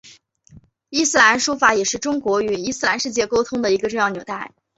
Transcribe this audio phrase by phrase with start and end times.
[0.89, 4.51] 伊斯兰书法也是中国与伊斯兰世界沟通的一个重要纽带。